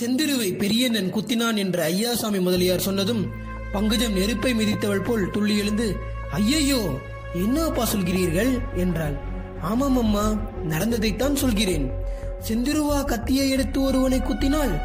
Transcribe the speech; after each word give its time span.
செந்திருவை 0.00 0.56
பெரியண்ணன் 0.56 1.14
குத்தினான் 1.14 1.56
என்று 1.56 1.82
ஐயாசாமி 1.82 2.40
முதலியார் 2.40 2.80
சொன்னதும் 2.80 3.26
பங்கஜம் 3.72 4.12
நெருப்பை 4.12 4.54
மிதித்தவள் 4.54 5.04
போல் 5.04 5.30
துள்ளி 5.30 5.58
எழுந்து 5.58 5.96
ஐயையோ 6.30 6.98
என்னப்பா 7.34 7.86
சொல்கிறீர்கள்? 7.92 8.58
என்றாள். 8.74 9.16
ஆமாம் 9.60 9.96
அம்மா 9.96 10.40
நடந்ததைத்தான் 10.68 11.34
சொல்கிறேன். 11.34 11.90
செந்திருவா 12.48 13.04
கத்தியை 13.04 13.50
எடுத்து 13.50 13.82
ஒருவனை 13.82 14.20
குத்தினாள் 14.20 14.80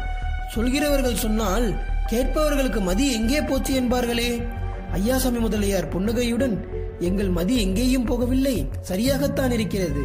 சொல்கிறவர்கள் 0.54 1.14
சொன்னால் 1.14 1.82
கேட்பவர்களுக்கு 2.10 2.80
மதி 2.80 3.12
எங்கே 3.12 3.40
போச்சு 3.40 3.80
என்பார்களே? 3.80 4.42
ஐயாசாமி 4.94 5.40
முதலியார் 5.40 5.88
புன்னகையுடன் 5.88 6.68
எங்கள் 6.98 7.28
மதி 7.28 7.60
எங்கேயும் 7.60 8.06
போகவில்லை. 8.06 8.68
சரியாகத்தான் 8.80 9.50
இருக்கிறது. 9.50 10.04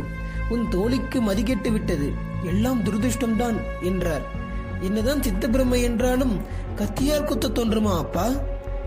உன் 0.50 0.70
தோழிக்கு 0.70 1.22
மதி 1.22 1.44
கெட்டு 1.44 1.72
விட்டது. 1.72 2.12
எல்லாம் 2.46 2.84
துரதிருஷ்டம்தான் 2.84 3.58
என்றார். 3.82 4.39
என்னதான் 4.82 5.20
சித்தப்பிரமை 5.20 5.82
என்றாலும் 5.82 6.42
கத்தியால் 6.76 7.24
குத்த 7.24 7.48
தோன்றுமா 7.48 7.98
அப்பா? 7.98 8.30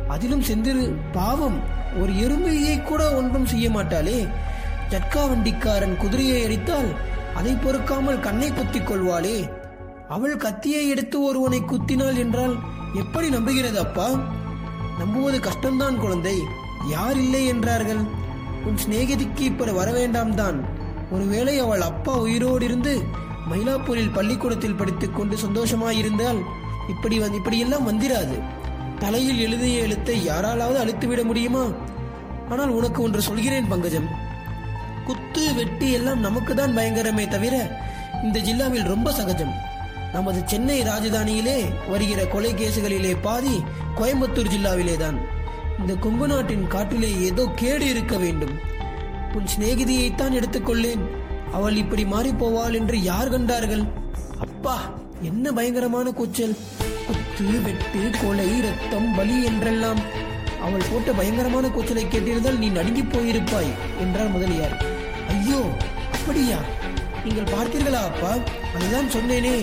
அதிலும் 0.09 0.43
செந்திரு 0.43 0.95
பாவம் 1.13 1.61
ஒரு 2.01 2.13
எறும்பையை 2.13 2.83
கூட 2.83 3.15
ஒன்றும் 3.15 3.47
செய்ய 3.47 3.71
மாட்டாளே. 3.71 4.29
ஜட்கா 4.89 5.29
வண்டிக்காரன் 5.29 5.97
குதிரையை 5.97 6.45
அடித்தால் 6.45 6.91
அதை 7.35 7.53
பொறுக்காமல் 7.53 8.21
கண்ணை 8.21 8.53
குத்திக் 8.53 8.91
கொள்வாளே. 8.91 9.51
அவள் 10.09 10.37
கத்தியை 10.37 10.89
எடுத்து 10.89 11.23
ஒருவனை 11.23 11.61
குத்தினாள் 11.61 12.17
என்றால் 12.17 12.57
எப்படி 12.95 13.29
நம்புகிறது 13.29 13.75
அப்பா? 13.75 14.09
நம்புவது 14.99 15.39
கஷ்டம்தான் 15.39 15.97
குழந்தை. 15.97 16.37
யார் 16.89 17.17
இல்லை 17.17 17.47
என்றார்கள்? 17.47 18.21
உன் 18.65 18.79
சிநேகிதிக்கு 18.87 19.41
இப்படி 19.41 19.71
வரவேண்டாம் 19.71 20.35
தான் 20.35 20.65
ஒருவேளை 21.11 21.59
அவள் 21.59 21.81
அப்பா 21.81 22.13
உயிரோடு 22.13 22.65
இருந்து 22.65 23.03
மயிலாப்பூரில் 23.51 24.13
பள்ளிக்கூடத்தில் 24.13 24.75
படித்துக் 24.75 25.17
கொண்டு 25.17 25.37
சந்தோஷமாயிருந்தால் 25.37 26.41
இப்படி 26.89 27.19
வந்து 27.19 27.37
இப்படியெல்லாம் 27.37 27.87
வந்திராது. 27.89 28.37
தலையில் 28.99 29.39
எழுதிய 29.39 29.79
எழுத்தை 29.79 30.25
யாராலாவது 30.25 30.79
அழித்துவிட 30.79 31.25
முடியுமா? 31.25 31.65
ஆனால் 32.49 32.69
உனக்கு 32.69 33.03
ஒன்று 33.03 33.23
சொல்கிறேன் 33.23 33.69
பங்கஜம். 33.69 34.09
குத்து 35.07 35.55
வெட்டி 35.55 35.93
எல்லாம் 35.93 36.21
நமக்கு 36.21 36.55
தான் 36.55 36.77
பயங்கரமே 36.77 37.29
தவிர 37.29 37.79
இந்த 38.23 38.39
ஜில்லாவில் 38.39 38.85
ரொம்ப 38.85 39.13
சகஜம். 39.13 39.55
நமது 40.13 40.43
சென்னை 40.45 40.83
ராஜதானியிலே 40.83 41.89
வருகிற 41.89 42.27
கொலை 42.27 42.55
கேசுகளிலே 42.55 43.17
பாதி 43.23 43.63
கோயம்புத்தூர் 43.97 44.53
ஜில்லாவிலே 44.55 44.97
தான் 44.97 45.19
இந்த 45.79 45.95
கொங்கு 45.95 46.27
நாட்டின் 46.27 46.67
காட்டிலே 46.67 47.21
ஏதோ 47.21 47.49
கேடு 47.55 47.89
இருக்க 47.89 48.17
வேண்டும். 48.17 48.59
உன் 49.33 49.49
சிநேகிதியைத்தான் 49.57 50.37
எடுத்துக்கொள்ளேன். 50.39 51.01
அவள் 51.57 51.77
இப்படி 51.77 52.05
மாறி 52.05 52.31
போவாள் 52.31 52.77
என்று 52.81 53.03
யார் 53.03 53.29
கண்டார்கள்? 53.29 53.85
அப்பா 54.47 54.77
என்ன 55.23 55.53
பயங்கரமான 55.53 56.11
கூச்சல். 56.11 56.55
குத்து 57.07 57.47
வெட்டு 57.65 58.03
கொலை 58.21 58.61
ரத்தம் 58.67 59.15
பலி 59.15 59.45
என்றெல்லாம். 59.45 60.01
அவள் 60.67 60.89
போட்ட 60.91 61.13
பயங்கரமான 61.13 61.69
கூச்சலை 61.69 62.05
கேட்டிருந்தால் 62.05 62.59
நீ 62.59 62.69
நடுங்கி 62.69 63.03
போயிருப்பாய் 63.03 63.71
என்றார் 64.01 64.35
முதலியார். 64.35 64.77
ஐயோ 65.35 65.61
அப்படியா? 66.15 66.59
நீங்கள் 67.25 67.53
பார்த்தீர்களா 67.55 68.03
அப்பா? 68.11 68.33
அதுதான் 68.75 69.13
சொன்னேனே. 69.17 69.57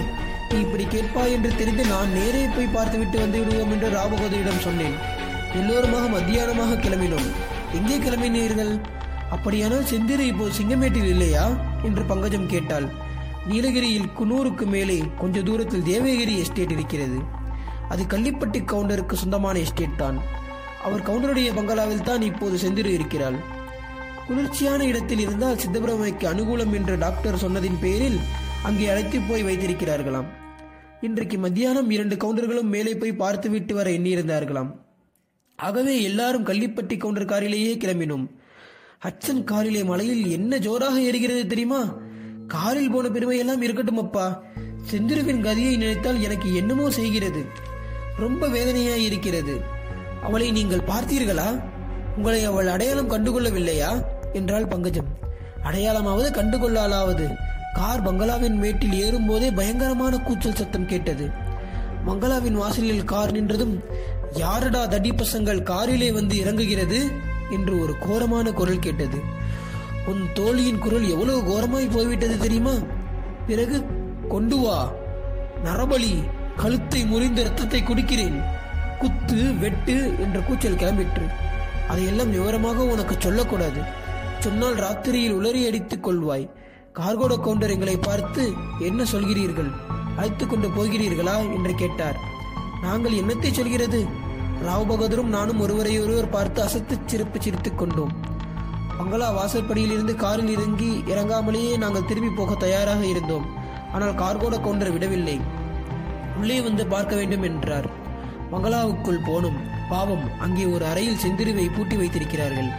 நீ 0.51 0.59
இப்படி 0.59 0.83
கேட்பாய் 0.83 1.31
என்று 1.31 1.55
தெரிந்து 1.55 1.85
நான் 1.85 2.13
நேரே 2.13 2.43
போய் 2.55 2.75
பார்த்துவிட்டு 2.75 3.19
வந்து 3.19 3.39
விடுவோம் 3.39 3.71
என்று 3.71 3.89
ராமகோதரிடம் 3.89 4.63
சொன்னேன். 4.67 4.95
எல்லோருமாக 5.59 6.07
மத்தியானமாக 6.07 6.79
கிளம்பினோம். 6.85 7.27
எங்கே 7.79 7.97
கிளம்பினீர்கள்? 7.97 8.73
அப்படியானால் 9.29 9.89
செந்திரு 9.93 10.23
இப்போ 10.31 10.45
சிங்கமேட்டில் 10.59 11.11
இல்லையா? 11.15 11.43
என்று 11.83 12.03
பங்கஜம் 12.03 12.49
கேட்டாள். 12.53 12.88
நீலகிரியில் 13.49 14.09
குன்னூருக்கு 14.19 14.66
மேலே 14.66 14.97
கொஞ்ச 15.22 15.41
தூரத்தில் 15.41 15.88
தேவகிரி 15.91 16.35
எஸ்டேட் 16.38 16.73
இருக்கிறது. 16.78 17.19
அது 17.90 18.03
கள்ளிப்பட்டி 18.03 18.59
கவுண்டருக்கு 18.72 19.13
சொந்தமான 19.13 19.59
எஸ்டேட் 19.59 19.95
தான். 19.95 20.17
அவர் 20.88 21.06
கவுண்டருடைய 21.07 21.50
பங்களாவில் 21.53 22.07
தான் 22.09 22.22
இப்போது 22.22 22.57
செந்திரு 22.57 22.91
இருக்கிறாள். 22.97 23.38
குளிர்ச்சியான 24.28 24.81
இடத்தில் 24.85 25.19
இருந்தால் 25.19 25.62
சித்தபிரமைக்கு 25.62 26.25
அனுகூலம் 26.34 26.73
என்று 26.73 26.97
டாக்டர் 26.97 27.41
சொன்னதின் 27.44 27.79
பேரில் 27.85 28.19
அங்கே 28.63 28.90
அழைத்து 28.90 29.19
போய் 29.29 29.44
வைத்திருக்கிறார்களாம். 29.44 30.28
இன்றைக்கு 31.01 31.38
மத்தியானம் 31.38 31.90
இரண்டு 31.90 32.16
கவுண்டர்களும் 32.16 32.72
மேலே 32.75 32.94
போய் 32.97 33.19
பார்த்துவிட்டு 33.23 33.75
வர 33.75 33.90
எண்ணியிருந்தார்களாம். 33.90 34.72
ஆகவே 35.56 36.01
எல்லாரும் 36.01 36.46
கள்ளிப்பட்டி 36.46 36.97
கவுண்டர் 36.97 37.31
காரிலேயே 37.31 37.73
கிளம்பினோம். 37.84 38.25
ஹட்சன் 39.05 39.43
காரிலே 39.43 39.83
மலையில் 39.83 40.29
என்ன 40.29 40.57
ஜோராக 40.57 40.99
ஏறுகிறது 40.99 41.47
தெரியுமா? 41.47 41.97
காரில் 42.47 42.91
போன 42.91 43.07
பெருமையெல்லாம் 43.07 43.61
இருக்கட்டும் 43.61 43.97
அப்பா. 43.97 44.43
செந்திருவின் 44.91 45.41
கதியை 45.41 45.77
நினைத்தால் 45.77 46.21
எனக்கு 46.21 46.55
என்னமோ 46.55 46.89
செய்கிறது. 46.89 47.45
ரொம்ப 48.17 48.47
வேதனையாய் 48.47 49.03
இருக்கிறது. 49.03 49.61
அவளை 50.23 50.51
நீங்கள் 50.51 50.79
பார்த்தீர்களா? 50.79 51.63
உங்களை 52.17 52.43
அவள் 52.43 52.67
அடையாளம் 52.67 53.09
கண்டுகொள்ளவில்லையா? 53.09 54.03
என்றாள் 54.33 54.67
பங்கஜம். 54.67 55.07
அடையாளமாவது 55.63 56.31
கண்டுகொள்ளாலாவது. 56.31 57.35
கார் 57.73 58.01
பங்களாவின் 58.01 58.57
மேட்டில் 58.57 58.93
ஏறும் 58.93 59.25
போதே 59.25 59.51
பயங்கரமான 59.51 60.17
கூச்சல் 60.17 60.55
சத்தம் 60.55 60.85
கேட்டது. 60.85 61.29
மங்களாவின் 62.07 62.53
வாசலில் 62.53 63.03
கார் 63.03 63.31
நின்றதும் 63.31 63.79
யாரடா 64.31 64.85
தடி 64.85 65.09
பசங்கள் 65.09 65.63
காரிலே 65.63 66.11
வந்து 66.11 66.35
இறங்குகிறது? 66.35 67.27
என்று 67.51 67.81
ஒரு 67.81 67.97
கோரமான 67.97 68.51
குரல் 68.51 68.79
கேட்டது. 68.79 69.19
உன் 70.05 70.27
தோழியின் 70.33 70.79
குரல் 70.79 71.09
எவ்வளவு 71.09 71.39
கோரமாய் 71.41 71.91
போய்விட்டது 71.91 72.37
தெரியுமா? 72.37 72.73
பிறகு 73.47 73.85
கொண்டு 74.27 74.57
வா 74.57 74.91
நரபலி 75.63 76.23
கழுத்தை 76.55 77.05
முறிந்த 77.05 77.43
ரத்தத்தை 77.43 77.81
குடிக்கிறேன். 77.81 78.43
குத்து 78.99 79.57
வெட்டு 79.59 80.13
என்ற 80.19 80.39
கூச்சல் 80.39 80.75
கிளம்பிற்று. 80.75 81.25
அதையெல்லாம் 81.87 82.29
விவரமாக 82.29 82.83
உனக்கு 82.83 83.15
சொல்லக்கூடாது. 83.19 83.81
சொன்னால் 84.39 84.75
ராத்திரியில் 84.75 85.35
உளறி 85.35 85.67
அடித்துக் 85.67 86.07
கொள்வாய். 86.07 86.49
கார்கோட 86.99 87.39
கவுண்டர் 87.39 87.69
எங்களை 87.69 87.97
பார்த்து 87.97 88.51
என்ன 88.79 89.03
சொல்கிறீர்கள்? 89.03 89.71
அழைத்து 90.17 90.47
கொண்டு 90.47 90.67
போகிறீர்களா? 90.67 91.53
என்று 91.53 91.73
கேட்டார். 91.75 92.19
நாங்கள் 92.81 93.11
என்னத்தை 93.11 93.51
சொல்கிறது? 93.51 94.05
ராவ் 94.68 94.88
பகதூரும் 94.88 95.30
நானும் 95.30 95.59
ஒருவரை 95.59 96.00
ஒருவர் 96.00 96.30
பார்த்து 96.30 96.62
அசத்து 96.62 96.96
சிரிப்பு 97.06 97.42
சிரித்துக் 97.42 97.78
கொண்டோம். 97.78 98.12
பங்களா 98.97 99.31
வாசற்படியில் 99.31 99.92
இருந்து 99.92 100.16
காரில் 100.16 100.52
இறங்கி 100.56 101.03
இறங்காமலேயே 101.08 101.78
நாங்கள் 101.78 102.06
திரும்பி 102.06 102.30
போக 102.30 102.56
தயாராக 102.56 103.06
இருந்தோம். 103.06 103.46
ஆனால் 103.94 104.14
கார்கோட 104.14 104.56
கவுண்டர் 104.62 104.92
விடவில்லை. 104.92 105.38
உள்ளே 106.40 106.62
வந்து 106.62 106.88
பார்க்க 106.88 107.16
வேண்டும் 107.16 107.44
என்றார். 107.44 107.88
மங்களாவுக்குள் 108.52 109.25
போனோம். 109.28 109.59
பாவம் 109.90 110.25
அங்கே 110.40 110.66
ஒரு 110.66 110.86
அறையில் 110.86 111.22
செந்திருவை 111.24 111.76
பூட்டி 111.76 111.96
வைத்திருக்கிறார்கள். 111.96 112.70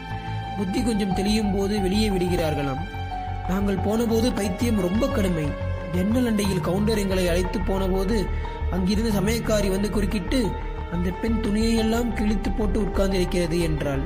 புத்தி 0.59 0.83
கொஞ்சம் 0.83 1.15
தெளியும் 1.15 1.53
போது 1.57 1.81
வெளியே 1.81 2.09
விடுகிறார்களாம். 2.09 2.83
நாங்கள் 3.49 3.85
போனபோது 3.87 4.33
பைத்தியம் 4.33 4.81
ரொம்ப 4.81 5.07
கடுமை. 5.07 5.47
ஜன்னல் 5.95 6.27
அண்டையில் 6.27 6.61
கவுண்டர் 6.61 6.99
எங்களை 6.99 7.29
அழைத்து 7.29 7.61
போனபோது 7.61 8.17
அங்கிருந்து 8.71 9.13
சமயக்காரி 9.21 9.69
வந்து 9.71 9.91
குறுக்கிட்டு 9.91 10.41
அந்த 10.93 11.11
பெண் 11.11 11.41
துணியையெல்லாம் 11.43 12.13
கிழித்து 12.13 12.51
போட்டு 12.51 12.81
உட்கார்ந்திருக்கிறது 12.81 13.61
என்றாள். 13.61 14.03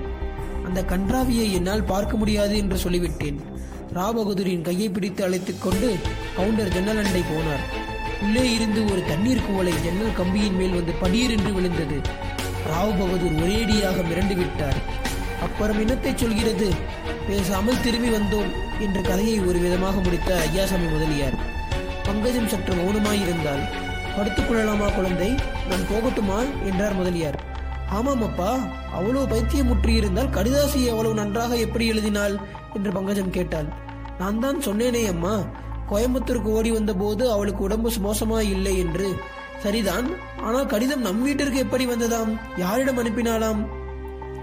அந்த 0.64 0.82
கன்றாவியை 0.82 1.52
என்னால் 1.52 1.82
பார்க்க 1.82 2.16
முடியாது 2.16 2.56
என்று 2.56 2.76
சொல்லிவிட்டேன். 2.76 3.38
ராபகதூரின் 3.94 4.62
கையை 4.62 4.88
பிடித்து 4.88 5.24
அழைத்துக் 5.24 5.62
கொண்டு 5.62 5.96
கவுண்டர் 6.36 6.68
ஜன்னல் 6.68 7.04
அண்டை 7.04 7.20
போனார். 7.20 7.64
உள்ளே 8.22 8.52
இருந்து 8.52 8.84
ஒரு 8.84 9.02
தண்ணீர் 9.08 9.46
குவளை 9.46 9.72
ஜன்னல் 9.84 10.12
கம்பியின் 10.12 10.56
மேல் 10.56 10.70
வந்து 10.70 10.92
படீர் 11.02 11.30
என்று 11.30 11.52
விழுந்தது. 11.52 12.00
ராவ் 12.70 12.98
பகதூர் 12.98 13.40
ஒரேடியாக 13.44 13.98
மிரண்டு 14.10 14.36
விட்டார். 14.36 14.78
அப்புறம் 15.42 15.80
இனத்தை 15.80 16.12
சொல்கிறது? 16.16 16.68
பேசாமல் 17.26 17.80
திரும்பி 17.80 18.08
வந்தோம் 18.08 18.50
என்ற 18.78 19.00
கதையை 19.00 19.40
ஒரு 19.40 19.58
விதமாக 19.58 20.00
முடித்த 20.00 20.42
ஐயாசாமி 20.46 20.92
முதலியார். 20.92 21.36
பங்கஜம் 22.02 22.48
சற்று 22.48 22.74
மௌனமாயிருந்தாள். 22.74 23.83
படுத்துக் 24.16 24.48
கொள்ளலாமா 24.48 24.88
குழந்தை? 24.88 25.28
நான் 25.68 25.88
போகட்டுமா? 25.90 26.64
என்றார் 26.64 26.94
முதலியார். 26.94 27.42
ஆமாம் 27.88 28.22
அப்பா 28.22 28.58
அவ்வளவு 28.92 29.28
பைத்தியம் 29.28 29.68
முற்றியிருந்தால் 29.68 30.30
கடிதாசியை 30.30 30.88
அவ்வளவு 30.88 31.14
நன்றாக 31.14 31.56
எப்படி 31.56 31.86
எழுதினாள்? 31.86 32.38
என்று 32.74 32.92
பங்கஜம் 32.92 33.30
கேட்டாள். 33.30 33.66
நான் 34.18 34.40
தான் 34.40 34.58
சொன்னேனே 34.58 35.08
அம்மா 35.08 35.38
கோயம்புத்தூருக்கு 35.90 36.42
ஓடி 36.42 36.70
வந்த 36.70 36.94
போது 36.94 37.30
அவளுக்கு 37.30 37.62
உடம்பு 37.62 37.92
மோசமா 38.02 38.40
இல்லை 38.40 38.78
என்று. 38.78 39.14
சரிதான் 39.58 40.06
ஆனால் 40.42 40.66
கடிதம் 40.66 41.00
நம் 41.00 41.22
வீட்டிற்கு 41.22 41.58
எப்படி 41.58 41.86
வந்ததாம்? 41.86 42.40
யாரிடம் 42.56 42.98
அனுப்பினாளாம்? 42.98 43.66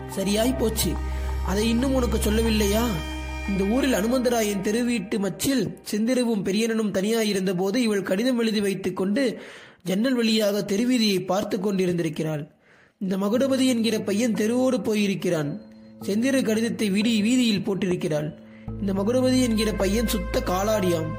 சரியாய் 0.07 0.53
போச்சு. 0.53 0.93
அதை 1.47 1.69
இன்னும் 1.69 1.93
உனக்கு 1.93 2.17
சொல்லவில்லையா? 2.17 2.83
இந்த 3.49 3.63
ஊரில் 3.63 3.93
அனுமந்தராயன் 3.93 4.63
தெருவீட்டு 4.63 5.17
மச்சில் 5.19 5.63
செந்திரவும் 5.89 6.43
பெரியனனும் 6.47 6.91
தனியாய் 6.91 7.29
இருந்தபோது 7.29 7.81
இவள் 7.81 8.07
கடிதம் 8.09 8.39
எழுதி 8.39 8.61
வைத்துக் 8.61 8.95
கொண்டு 8.95 9.41
ஜன்னல் 9.83 10.15
வழியாக 10.15 10.61
தெருவீதியை 10.61 11.19
பார்த்து 11.25 11.57
கொண்டிருந்திருக்கிறாள். 11.57 12.43
இந்த 12.99 13.17
மகுடபதி 13.17 13.65
என்கிற 13.65 13.99
பையன் 13.99 14.33
தெருவோடு 14.33 14.81
போயிருக்கிறான். 14.81 15.51
செந்திர 16.07 16.41
கடிதத்தை 16.41 16.87
வீடி 16.91 17.21
வீதியில் 17.21 17.65
போட்டிருக்கிறாள். 17.67 18.29
இந்த 18.79 18.93
மகுடபதி 18.93 19.39
என்கிற 19.41 19.73
பையன் 19.73 20.07
சுத்த 20.07 20.39
காலாடியாம். 20.39 21.09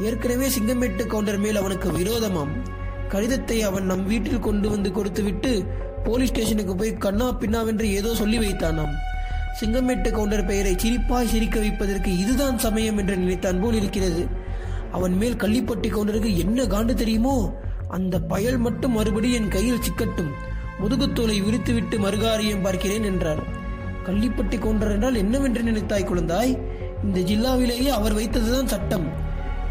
ஏற்கனவே 0.00 0.46
சிங்கமேட்டு 0.48 1.06
கவுண்டர் 1.06 1.38
மேல் 1.38 1.56
அவனுக்கு 1.56 1.90
விரோதமாம். 1.90 2.52
கடிதத்தை 3.08 3.62
அவன் 3.62 3.84
நம் 3.84 4.06
வீட்டில் 4.06 4.40
கொண்டு 4.40 4.68
வந்து 4.68 4.92
கொடுத்துவிட்டு 4.92 5.64
போலீஸ் 6.04 6.30
ஸ்டேஷனுக்கு 6.30 6.74
போய் 6.74 6.94
கண்ணா 6.94 7.26
பின்னாவென்று 7.32 7.90
ஏதோ 7.92 8.14
சொல்லி 8.14 8.38
வைத்தானாம். 8.38 8.94
சிங்கமேட்டு 9.60 10.10
கவுண்டர் 10.10 10.44
பெயரை 10.44 10.72
சிரிப்பாய் 10.74 11.26
சிரிக்க 11.26 11.60
வைப்பதற்கு 11.60 12.18
இதுதான் 12.18 12.58
சமயம் 12.58 12.98
என்று 12.98 13.16
நினைத்தான் 13.16 13.60
போல் 13.60 13.74
இருக்கிறது. 13.74 14.26
அவன் 14.92 15.16
மேல் 15.16 15.34
கள்ளிப்பட்டி 15.34 15.88
கவுண்டருக்கு 15.88 16.36
என்ன 16.36 16.62
காண்டு 16.62 16.94
தெரியுமோ? 16.94 17.54
அந்த 17.88 18.20
பயல் 18.20 18.58
மட்டும் 18.58 18.92
மறுபடி 18.92 19.32
என் 19.32 19.48
கையில் 19.48 19.78
சிக்கட்டும். 19.78 20.30
முதுகுத்தோலை 20.80 21.36
விரித்துவிட்டு 21.42 21.98
மறுகாரியம் 21.98 22.62
பார்க்கிறேன் 22.62 23.02
என்றார். 23.02 23.42
கள்ளிப்பட்டி 24.06 24.58
கவுண்டர் 24.58 24.92
என்றால் 24.92 25.14
என்னவென்று 25.14 25.62
நினைத்தாய் 25.62 26.08
குழந்தாய்? 26.08 26.58
இந்த 27.04 27.20
ஜில்லாவிலேயே 27.20 27.88
அவர் 27.88 28.16
வைத்ததுதான் 28.16 28.66
சட்டம். 28.66 29.06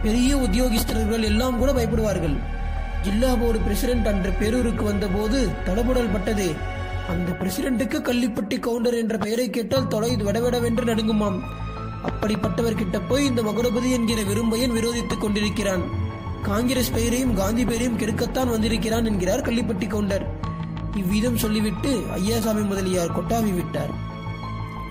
பெரிய 0.04 0.38
உத்தியோகஸ்தர்கள் 0.38 1.24
எல்லாம் 1.24 1.58
கூட 1.58 1.72
பயப்படுவார்கள். 1.72 2.38
ஜில்லா 3.02 3.36
போர்டு 3.36 3.60
பிரசிடென்ட் 3.60 4.08
அன்று 4.08 4.32
பேரூருக்கு 4.40 4.84
வந்தபோது 4.84 5.50
தடபுடல் 5.66 6.14
பட்டதே. 6.14 6.54
அந்த 7.10 7.32
பிரசிடென்ட்டுக்கு 7.32 7.98
கள்ளிப்பட்டி 8.00 8.60
கவுண்டர் 8.60 8.94
என்ற 8.94 9.18
பெயரை 9.18 9.50
கேட்டால் 9.50 9.88
தொலை 9.88 10.16
விடவிடவென்று 10.16 10.84
நடுங்குமாம். 10.86 11.40
அப்படிப்பட்டவர் 12.10 12.76
கிட்ட 12.76 13.00
போய் 13.00 13.26
இந்த 13.26 13.42
மகுடபதி 13.42 13.92
என்கிற 13.92 14.22
விரும்பையன் 14.22 14.76
விரோதித்துக் 14.78 15.22
கொண்டிருக்கிறான். 15.22 15.84
காங்கிரஸ் 16.42 16.92
பெயரையும் 16.92 17.34
காந்தி 17.34 17.66
பெயரையும் 17.66 18.00
கெடுக்கத்தான் 18.00 18.50
வந்திருக்கிறான் 18.50 19.06
என்கிறார் 19.06 19.42
கள்ளிப்பட்டி 19.42 19.88
கவுண்டர். 19.88 20.26
இவ்விதம் 20.96 21.38
சொல்லிவிட்டு 21.38 21.92
ஐயாசாமி 22.16 22.68
முதலியார் 22.68 23.16
கொட்டாவி 23.20 23.54
விட்டார். 23.54 23.94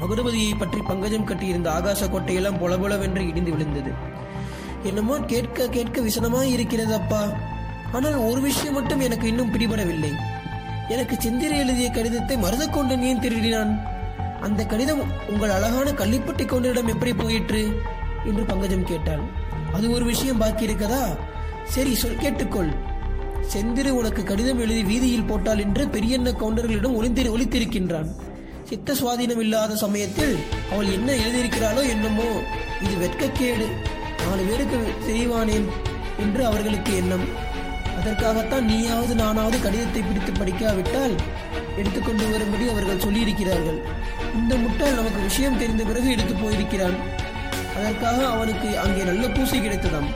மகுடபதியை 0.01 0.59
பற்றி 0.59 0.81
பங்கஜம் 0.81 1.25
கட்டியிருந்த 1.25 1.71
ஆகாச 1.71 2.09
கோட்டையெல்லாம் 2.09 2.61
பொலபொலவென்று 2.61 3.29
இடிந்து 3.29 3.51
விழுந்தது. 3.51 3.93
என்னமோ 4.83 5.19
கேட்க 5.19 5.69
கேட்க 5.69 6.01
விசனமாய் 6.01 6.53
இருக்கிறது 6.53 6.95
அப்பா. 6.95 7.23
ஆனால் 7.93 8.15
ஒரு 8.15 8.41
விஷயம் 8.41 8.75
மட்டும் 8.75 9.01
எனக்கு 9.01 9.29
இன்னும் 9.29 9.53
பிடிபடவில்லை. 9.53 10.32
எனக்கு 10.93 11.15
சிந்திர 11.19 11.51
எழுதிய 11.57 11.89
கடிதத்தை 11.91 12.37
மருதக்கொண்டன் 12.37 13.05
ஏன் 13.11 13.21
திருடினான். 13.25 13.73
அந்த 14.41 14.61
கடிதம் 14.65 15.03
உங்கள் 15.29 15.55
அழகான 15.57 15.89
கள்ளிப்பட்டி 15.91 16.45
கொண்டரிடம் 16.45 16.91
எப்படி 16.95 17.13
போயிற்று? 17.13 17.63
என்று 18.29 18.43
பங்கஜம் 18.45 18.89
கேட்டாள். 18.91 19.23
அது 19.73 19.87
ஒரு 19.91 20.05
விஷயம் 20.05 20.41
பாக்கி 20.43 20.67
இருக்கதா? 20.67 21.03
சரி 21.75 21.93
சொல் 21.95 22.23
கேட்டுக்கொள். 22.25 22.73
செந்திரு 23.53 23.91
உனக்கு 23.91 24.23
கடிதம் 24.23 24.61
எழுதி 24.65 24.83
வீதியில் 24.83 25.29
போட்டால் 25.31 25.59
என்று 25.59 25.85
பெரியண்ண 25.87 26.33
கவுண்டர்களிடம் 26.41 26.99
ஒளிந்திரு 26.99 27.31
ஒளித்திருக்கின்றான் 27.37 28.11
சித்த 28.69 28.95
சுவாதீனம் 29.01 29.43
இல்லாத 29.45 29.73
சமயத்தில் 29.85 30.35
அவள் 30.73 30.93
என்ன 30.97 31.09
எழுதியிருக்கிறாளோ 31.23 31.83
என்னமோ 31.95 32.29
இது 32.85 32.95
வெட்கக்கேடு. 33.05 33.67
நாலு 34.25 34.43
பேருக்கு 34.51 34.79
செய்வானேன் 35.09 35.67
என்று 36.19 36.43
அவர்களுக்கு 36.47 36.93
எண்ணம். 36.97 37.27
அதற்காகத்தான் 38.03 38.65
நீயாவது 38.65 39.15
நானாவது 39.15 39.57
கடிதத்தை 39.65 40.01
பிடித்து 40.03 40.33
படிக்காவிட்டால் 40.33 41.15
எடுத்துக்கொண்டு 41.81 42.25
வரும்படி 42.31 42.65
அவர்கள் 42.73 43.03
சொல்லியிருக்கிறார்கள். 43.05 43.79
இந்த 44.39 44.55
முட்டாள் 44.57 44.97
நமக்கு 44.99 45.21
விஷயம் 45.21 45.59
தெரிந்த 45.61 45.83
பிறகு 45.85 46.09
எடுத்து 46.11 46.35
போயிருக்கிறான். 46.35 46.97
அதற்காக 47.77 48.19
அவனுக்கு 48.27 48.69
அங்கே 48.79 49.03
நல்ல 49.11 49.29
பூசை 49.29 49.59
கிடைத்ததாம். 49.61 50.09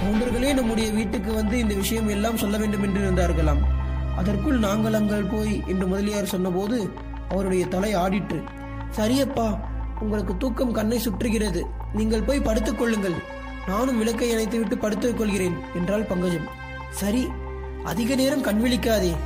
கவுண்டர்களே 0.00 0.50
நம்முடைய 0.54 0.88
வீட்டுக்கு 0.92 1.30
வந்து 1.32 1.58
இந்த 1.58 1.74
விஷயம் 1.74 2.08
எல்லாம் 2.08 2.40
சொல்ல 2.42 2.56
வேண்டும் 2.56 2.84
என்று 2.86 3.00
இருந்தார்களாம் 3.00 3.62
அதற்குள் 4.20 4.58
நாங்கள் 4.58 4.96
அங்கள் 5.00 5.30
போய் 5.32 5.54
என்று 5.66 5.86
முதலியார் 5.86 6.32
சொன்னபோது 6.34 6.78
அவருடைய 7.28 7.64
தலை 7.66 7.92
ஆடிற்று. 7.94 8.38
சரியப்பா 8.96 9.48
உங்களுக்கு 10.00 10.34
தூக்கம் 10.36 10.72
கண்ணை 10.72 10.98
சுற்றுகிறது. 11.06 11.62
நீங்கள் 11.92 12.22
போய் 12.22 12.46
படுத்துக் 12.48 12.78
கொள்ளுங்கள். 12.78 13.18
நானும் 13.66 13.98
விளக்கை 13.98 14.30
இணைத்துவிட்டு 14.34 14.74
படுத்துக் 14.74 15.18
கொள்கிறேன் 15.18 15.56
என்றாள் 15.80 16.08
பங்கஜம். 16.12 16.48
சரி 16.90 17.26
அதிக 17.84 18.14
நேரம் 18.14 18.40
கண் 18.40 18.62
விழிக்காதே. 18.64 19.16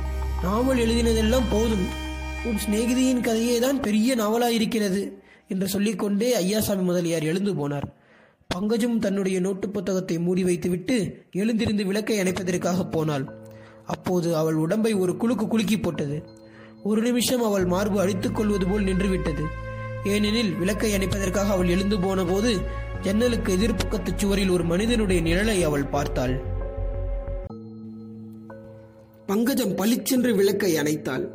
நாவல் 0.43 0.77
எழுதினதெல்லாம் 0.77 1.47
போதும். 1.51 1.85
உன் 2.45 2.57
சிநேகிதியின் 2.65 3.21
கதையே 3.21 3.59
தான் 3.59 3.79
பெரிய 3.79 4.15
நாவலாயிருக்கிறது 4.15 5.11
என்று 5.47 5.67
சொல்லிக்கொண்டே 5.67 6.43
ஐயாசாமி 6.43 6.81
முதலியார் 6.81 7.23
எழுந்து 7.23 7.53
போனார். 7.53 7.83
பங்கஜும் 8.55 8.99
தன்னுடைய 8.99 9.39
நோட்டு 9.39 9.69
புத்தகத்தை 9.69 10.19
மூடி 10.19 10.43
வைத்துவிட்டு 10.43 11.25
எழுந்திருந்து 11.31 11.85
விளக்கை 11.85 12.19
அணைப்பதற்காக 12.19 12.83
போனாள். 12.91 13.33
அப்போது 13.85 14.35
அவள் 14.35 14.53
உடம்பை 14.53 14.93
ஒரு 14.93 15.17
குலுக்கு 15.17 15.47
குலுக்கி 15.47 15.79
போட்டது. 15.79 16.23
ஒரு 16.83 17.01
நிமிஷம் 17.01 17.43
அவள் 17.43 17.65
மார்பு 17.65 17.99
அழித்துக் 17.99 18.35
கொள்வது 18.35 18.67
போல் 18.67 18.83
நின்றுவிட்டது. 18.83 19.43
ஏனெனில் 20.03 20.53
விளக்கை 20.53 20.93
அணைப்பதற்காக 20.93 21.47
அவள் 21.47 21.67
எழுந்து 21.67 21.99
போன 21.99 22.23
போது 22.23 22.61
ஜன்னலுக்கு 23.01 23.57
எதிர்ப்பக்கத்து 23.57 24.11
சுவரில் 24.15 24.49
ஒரு 24.49 24.63
மனிதனுடைய 24.63 25.21
நிழலை 25.21 25.63
அவள் 25.63 25.83
பார்த்தாள். 25.83 26.54
பங்கஜம் 29.27 29.75
பளிச்சென்று 29.75 30.35
விளக்கை 30.35 30.75
அணைத்தாள். 30.75 31.27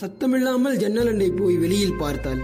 சத்தமில்லாமல் 0.00 0.76
ஜன்னலண்டை 0.76 1.36
போய் 1.36 1.56
வெளியில் 1.56 1.94
பார்த்தாள். 1.94 2.38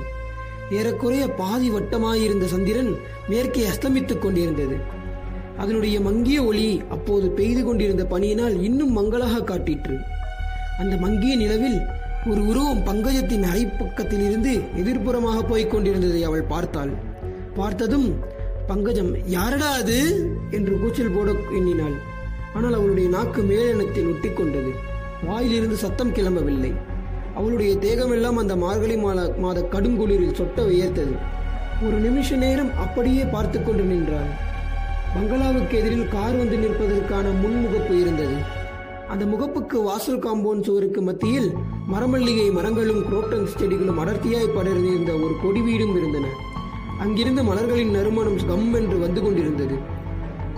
ஏறக்குறைய 0.70 1.28
பாதி 1.28 1.70
வட்டமாயிருந்த 1.70 2.44
சந்திரன் 2.44 2.96
மேற்கே 3.28 3.66
அஸ்தமித்துக் 3.68 4.18
கொண்டிருந்தது. 4.18 4.76
அதனுடைய 5.56 6.00
மங்கிய 6.00 6.44
ஒளி 6.44 6.82
அப்போது 6.90 7.30
பெய்து 7.30 7.64
கொண்டிருந்த 7.64 8.04
பணியினால் 8.04 8.62
இன்னும் 8.62 8.92
மங்களாக 8.92 9.38
காட்டிற்று. 9.40 9.98
அந்த 10.78 10.96
மங்கிய 10.96 11.36
நிலவில் 11.36 11.80
ஒரு 12.26 12.46
உருவம் 12.46 12.84
பங்கஜத்தின் 12.86 13.44
அரைப்பக்கத்தில் 13.44 14.24
இருந்து 14.26 14.60
எதிர்ப்புறமாக 14.76 15.48
போய்க் 15.48 15.70
கொண்டிருந்ததை 15.70 16.24
அவள் 16.24 16.42
பார்த்தாள். 16.42 16.90
பார்த்ததும் 17.54 18.18
பங்கஜம் 18.66 19.26
யாரடா 19.26 19.70
அது? 19.70 20.30
என்று 20.50 20.78
கூச்சல் 20.78 21.10
போட 21.10 21.32
எண்ணினாள். 21.52 22.16
ஆனால் 22.58 22.76
அவளுடைய 22.78 23.08
நாக்கு 23.16 23.42
மேலெண்ணத்தில் 23.50 24.10
ஒட்டிக்கொண்டது. 24.12 24.70
வாயிலிருந்து 25.26 25.76
சத்தம் 25.84 26.14
கிளம்பவில்லை. 26.18 26.72
அவளுடைய 27.34 27.72
தேகமெல்லாம் 27.86 28.38
அந்த 28.42 28.54
மார்கழி 28.56 28.96
மாத 28.96 29.26
மாத 29.38 29.58
கடுங்குளிரில் 29.72 30.38
சொட்ட 30.38 30.60
வியர்த்தது. 30.70 31.16
ஒரு 31.86 31.96
நிமிஷ 32.04 32.36
நேரம் 32.36 32.70
அப்படியே 32.84 33.24
பார்த்து 33.34 33.58
கொண்டு 33.62 33.82
நின்றாள். 33.82 34.30
பங்களாவுக்கு 35.14 35.74
எதிரில் 35.80 36.08
கார் 36.08 36.36
வந்து 36.36 36.56
நிற்பதற்கான 36.56 37.26
முன்முகப்பு 37.42 37.94
இருந்தது. 38.00 38.38
அந்த 39.12 39.24
முகப்புக்கு 39.24 39.76
வாசல் 39.82 40.22
காம்பவுண்ட் 40.24 40.66
சுவருக்கு 40.68 41.02
மத்தியில் 41.02 41.48
மரமல்லிகை 41.92 42.48
மரங்களும் 42.56 43.02
குரோட்டன்ஸ் 43.10 43.54
செடிகளும் 43.60 44.00
அடர்த்தியாய் 44.04 44.54
படர்ந்திருந்த 44.56 45.12
ஒரு 45.24 45.34
கொடி 45.42 45.60
வீடும் 45.60 45.94
இருந்தன. 45.96 46.26
அங்கிருந்த 47.04 47.42
மலர்களின் 47.42 47.94
நறுமணம் 47.96 48.40
கம் 48.48 48.68
என்று 48.74 48.98
வந்து 48.98 49.22
கொண்டிருந்தது. 49.22 49.78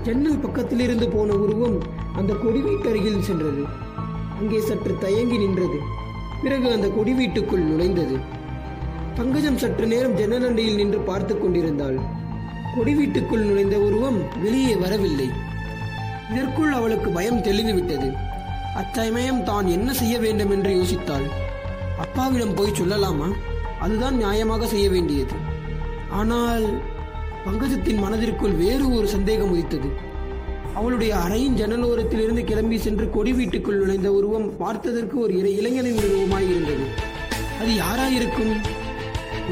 ஜன்னல் 0.04 0.38
பக்கத்திலிருந்து 0.38 1.08
போன 1.08 1.32
உருவம் 1.34 1.78
அந்த 2.16 2.32
கொடி 2.34 2.60
வீட்டருகில் 2.60 3.20
சென்றது. 3.20 3.62
அங்கே 4.38 4.60
சற்று 4.60 4.98
தயங்கி 4.98 5.38
நின்றது. 5.38 5.78
பிறகு 6.42 6.72
அந்த 6.72 6.88
கொடி 6.88 7.12
வீட்டுக்குள் 7.12 7.64
நுழைந்தது. 7.64 8.16
பங்கஜம் 9.16 9.56
சற்று 9.56 9.86
நேரம் 9.86 10.16
ஜன்னலண்டையில் 10.16 10.74
நின்று 10.74 10.98
பார்த்து 10.98 11.38
கொண்டிருந்தாள். 11.38 11.98
கொடி 12.74 12.94
வீட்டுக்குள் 12.94 13.44
நுழைந்த 13.44 13.78
உருவம் 13.78 14.18
வெளியே 14.42 14.74
வரவில்லை. 14.74 15.28
இதற்குள் 16.32 16.72
அவளுக்கு 16.72 17.10
பயம் 17.10 17.42
தெளிந்துவிட்டது. 17.42 18.10
அச்சமயம் 18.74 19.44
தான் 19.44 19.66
என்ன 19.66 19.92
செய்ய 19.92 20.18
வேண்டும் 20.18 20.50
என்று 20.50 20.72
யோசித்தாள். 20.74 21.26
அப்பாவிடம் 21.98 22.54
போய் 22.54 22.78
சொல்லலாமா? 22.80 23.28
அதுதான் 23.80 24.16
நியாயமாக 24.24 24.64
செய்ய 24.64 24.90
வேண்டியது. 24.90 25.36
ஆனால் 26.10 26.66
பங்கஜத்தின் 27.46 27.98
மனதிற்குள் 27.98 28.50
வேறு 28.50 28.94
ஒரு 28.94 29.08
சந்தேகம் 29.08 29.50
உதித்தது. 29.50 29.88
அவளுடைய 30.74 31.14
அறையின் 31.14 31.56
ஜன்னலோரத்திலிருந்து 31.56 32.44
கிளம்பி 32.44 32.78
சென்று 32.78 33.10
கொடி 33.10 33.32
வீட்டுக்குள் 33.32 33.78
நுழைந்த 33.78 34.12
உருவம் 34.12 34.56
பார்த்ததற்கு 34.56 35.18
ஒரு 35.18 35.38
இறை 35.38 35.56
இளைஞனின் 35.56 35.98
உருவமாய் 35.98 36.48
இருந்தது. 36.50 36.84
அது 37.60 37.70
யாராயிருக்கும்? 37.70 38.52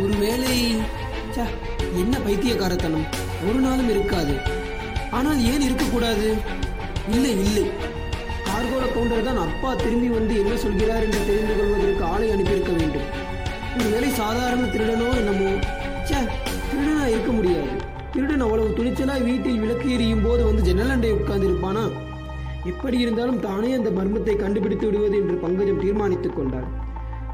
ஒருவேளை 0.04 0.76
ச்ச, 1.30 1.46
என்ன 1.94 2.18
பைத்தியக்காரத்தனம்? 2.18 3.06
ஒரு 3.48 3.58
நாளும் 3.58 3.90
இருக்காது. 3.90 4.36
ஆனால் 5.10 5.44
ஏன் 5.44 5.60
இருக்கக்கூடாது? 5.60 6.34
இல்லை 7.10 7.30
இல்லை. 7.30 7.66
கார்கோல 8.44 8.92
கவுண்டர் 8.92 9.24
தான் 9.24 9.36
அப்பா 9.36 9.74
திரும்பி 9.74 10.08
வந்து 10.08 10.38
என்ன 10.38 10.56
சொல்கிறார் 10.56 11.02
என்று 11.02 11.26
தெரிந்து 11.26 11.56
கொள்வதற்கு 11.56 12.04
ஆளை 12.04 12.30
அனுப்பியிருக்க 12.30 12.72
வேண்டும். 12.72 13.08
ஒருவேளை 13.78 14.10
சாதாரண 14.10 14.62
திருடனோ 14.62 15.16
என்னமோ? 15.16 15.50
ச்சே 16.04 16.20
திருடனா 16.78 17.06
இருக்க 17.06 17.32
முடியாது. 17.32 17.66
திருடன் 18.12 18.40
அவ்வளவு 18.40 18.68
துணிச்சலாய் 18.68 19.24
வீட்டில் 19.24 19.58
விளக்கு 19.58 19.92
எரியும் 19.92 20.22
போது 20.22 20.44
வந்து 20.44 20.62
ஜன்னலண்டை 20.62 21.10
உட்கார்ந்து 21.10 21.48
இருப்பானா 21.48 21.90
எப்படி 22.64 22.98
இருந்தாலும் 22.98 23.40
தானே 23.40 23.72
அந்த 23.72 23.90
மர்மத்தை 23.90 24.36
கண்டுபிடித்து 24.36 24.86
விடுவது 24.86 25.16
என்று 25.16 25.34
பங்கஜம் 25.34 25.80
தீர்மானித்துக் 25.80 26.36
கொண்டார் 26.36 26.68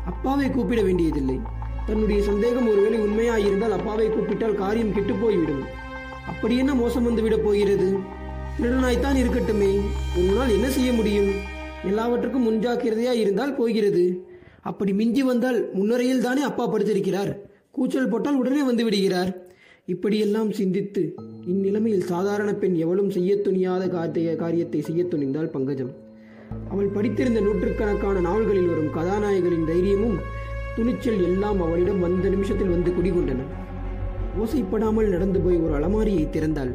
அப்பாவை 0.07 0.51
கூப்பிட 0.51 0.83
வேண்டியதில்லை. 0.83 1.41
தன்னுடைய 1.87 2.23
சந்தேகம் 2.23 2.69
ஒருவேளை 2.69 2.99
உண்மையாயிருந்தால் 2.99 3.71
அப்பாவை 3.71 4.11
கூப்பிட்டால் 4.11 4.55
காரியம் 4.55 4.93
கெட்டுப் 4.93 5.23
போய்விடும். 5.23 5.63
அப்படி 6.27 6.57
என்ன 6.57 6.75
மோசம் 6.75 7.05
வந்து 7.05 7.23
விடப் 7.23 7.45
போகிறது? 7.45 7.99
திருடனாய்த்தான் 8.61 9.17
இருக்கட்டுமே. 9.17 9.81
உன்னால் 10.17 10.51
என்ன 10.51 10.69
செய்ய 10.69 10.93
முடியும்? 10.93 11.31
எல்லாவற்றுக்கும் 11.85 12.51
முன்ஜாக்கிரதையா 12.51 13.11
இருந்தால் 13.11 13.55
போகிறது. 13.55 14.27
அப்படி 14.63 14.93
மிஞ்சி 14.93 15.23
வந்தால் 15.23 15.71
முன்னுரையில் 15.73 16.23
தானே 16.23 16.43
அப்பா 16.43 16.73
படுத்திருக்கிறார். 16.73 17.53
கூச்சல் 17.77 18.09
போட்டால் 18.09 18.39
உடனே 18.41 18.63
வந்து 18.63 18.85
விடுகிறார். 18.85 19.31
இப்படியெல்லாம் 19.93 20.51
சிந்தித்து 20.51 21.03
இந்நிலைமையில் 21.53 22.07
சாதாரண 22.11 22.51
பெண் 22.55 22.77
எவளும் 22.85 23.09
செய்ய 23.09 23.31
துணியாத 23.37 23.89
காரிய 23.89 24.37
காரியத்தை 24.43 24.81
செய்ய 24.81 25.03
துணிந்தாள் 25.05 25.51
பங்கஜம். 25.55 25.93
அவள் 26.69 26.95
படித்திருந்த 26.97 27.41
நூற்றுக்கணக்கான 27.41 28.21
நாவல்களில் 28.21 28.71
வரும் 28.71 28.95
கதாநாயகரின் 28.97 29.69
தைரியமும் 29.71 30.17
துணிச்சல் 30.77 31.21
எல்லாம் 31.25 31.61
அவளிடம் 31.61 32.01
வந்த 32.01 32.29
நிமிஷத்தில் 32.29 32.73
வந்து 32.75 32.91
குடிகொண்டன. 32.91 33.43
ஓசைப்படாமல் 34.43 35.13
நடந்து 35.15 35.41
போய் 35.41 35.59
ஒரு 35.65 35.75
அலமாரியை 35.79 36.25
திறந்தாள். 36.37 36.73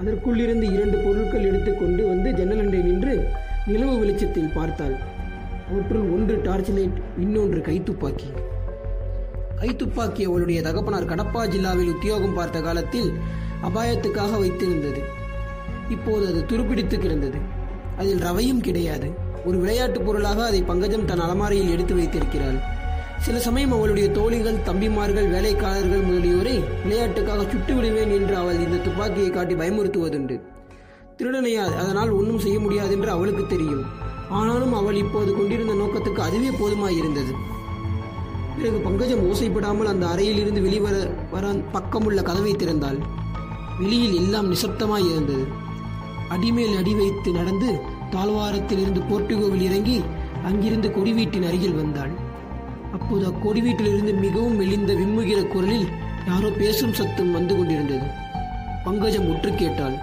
அதற்குள்ளிருந்து 0.00 0.66
இரண்டு 0.76 0.96
பொருட்கள் 0.98 1.48
எடுத்துக்கொண்டு 1.50 2.02
வந்து 2.06 2.30
ஜன்னலண்டை 2.30 2.80
நின்று 2.88 3.14
நிலவு 3.66 3.94
வெளிச்சத்தில் 3.98 4.54
பார்த்தாள். 4.54 4.96
அவற்றுள் 5.70 6.10
ஒன்று 6.16 6.36
டார்ச் 6.42 6.72
லைட் 6.78 6.98
இன்னொன்று 7.18 7.60
கைத்துப்பாக்கி 7.60 8.28
கைத்துப்பாக்கி 9.60 10.22
அவளுடைய 10.22 10.62
தகப்பனார் 10.62 11.08
கடப்பா 11.08 11.38
ஜில்லாவில் 11.38 11.94
உத்தியோகம் 11.94 12.34
பார்த்த 12.34 12.60
காலத்தில் 12.60 13.12
அபாயத்துக்காக 13.62 14.38
வைத்திருந்தது. 14.40 15.02
இப்போது 15.88 16.26
அது 16.26 16.46
துருப்பிடித்து 16.46 16.98
கிடந்தது. 16.98 17.38
அதில் 17.98 18.18
ரவையும் 18.18 18.60
கிடையாது. 18.60 19.10
ஒரு 19.44 19.58
விளையாட்டுப் 19.58 20.06
பொருளாக 20.06 20.44
அதை 20.44 20.62
பங்கஜம் 20.62 21.04
தன் 21.04 21.20
அலமாரியில் 21.20 21.70
எடுத்து 21.70 21.94
வைத்திருக்கிறாள். 21.94 22.72
சில 23.18 23.38
சமயம் 23.38 23.72
அவளுடைய 23.72 24.08
தோழிகள் 24.08 24.56
தம்பிமார்கள் 24.56 25.30
வேலைக்காரர்கள் 25.30 26.00
முதலியோரை 26.00 26.64
விளையாட்டுக்காக 26.84 27.50
சுட்டு 27.50 27.74
விடுவேன் 27.74 28.10
என்று 28.10 28.36
அவள் 28.36 28.58
இந்த 28.58 28.76
துப்பாக்கியை 28.76 29.30
காட்டி 29.30 29.54
பயமுறுத்துவதுண்டு. 29.54 30.40
திருடனையா 31.18 31.76
அதனால் 31.76 32.10
ஒன்றும் 32.10 32.38
செய்ய 32.38 32.60
முடியாது 32.60 32.92
என்று 32.92 33.10
அவளுக்கு 33.10 33.46
தெரியும். 33.46 33.84
ஆனாலும் 34.30 34.74
அவள் 34.74 34.94
இப்போது 34.94 35.34
கொண்டிருந்த 35.34 35.74
நோக்கத்துக்கு 35.74 36.18
அதுவே 36.18 36.48
போதுமாயிருந்தது. 36.48 37.32
பிறகு 38.56 38.78
பங்கஜம் 38.86 39.22
ஓசைப்படாமல் 39.28 39.90
அந்த 39.92 40.04
அறையிலிருந்து 40.06 40.60
வெளிவர 40.66 40.96
வர 41.30 41.46
பக்கமுள்ள 41.74 42.20
கதவை 42.28 42.52
திறந்தாள். 42.54 42.98
வெளியில் 43.78 44.16
எல்லாம் 44.20 44.50
நிசப்தமாய் 44.52 45.08
இருந்தது. 45.12 45.44
அடிமேல் 46.34 46.76
அடி 46.80 46.92
வைத்து 46.94 47.30
நடந்து 47.32 47.70
தாழ்வாரத்தில் 48.10 48.82
இருந்து 48.84 49.00
போர்ட்டுகோவில் 49.10 49.64
இறங்கி 49.68 49.96
அங்கிருந்து 50.48 50.88
கொடி 50.92 51.12
வீட்டின் 51.12 51.46
அருகில் 51.48 51.78
வந்தாள். 51.80 52.12
அப்போது 52.92 53.24
அக்கொடி 53.26 53.60
வீட்டிலிருந்து 53.60 54.12
மிகவும் 54.24 54.56
மெலிந்த 54.56 54.92
விம்முகிற 54.92 55.40
குரலில் 55.48 55.86
யாரோ 56.26 56.50
பேசும் 56.60 56.96
சத்தம் 57.00 57.32
வந்து 57.32 57.54
கொண்டிருந்தது. 57.56 58.06
பங்கஜம் 58.84 59.28
உற்று 59.32 59.50
கேட்டாள் 59.54 59.96